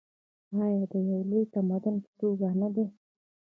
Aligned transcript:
آیا 0.63 0.83
د 0.91 0.93
یو 1.09 1.19
لوی 1.29 1.43
تمدن 1.53 1.95
په 2.03 2.09
توګه 2.19 2.47
نه 2.61 2.67
دی؟ 2.75 2.85